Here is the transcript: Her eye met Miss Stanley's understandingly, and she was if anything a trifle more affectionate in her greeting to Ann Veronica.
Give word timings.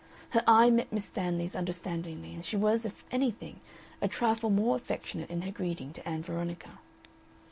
Her 0.31 0.43
eye 0.47 0.71
met 0.71 0.91
Miss 0.91 1.05
Stanley's 1.05 1.55
understandingly, 1.55 2.33
and 2.33 2.43
she 2.43 2.57
was 2.57 2.87
if 2.87 3.05
anything 3.11 3.59
a 4.01 4.07
trifle 4.07 4.49
more 4.49 4.75
affectionate 4.75 5.29
in 5.29 5.43
her 5.43 5.51
greeting 5.51 5.93
to 5.93 6.09
Ann 6.09 6.23
Veronica. 6.23 6.79